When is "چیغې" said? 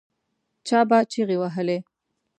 1.11-1.37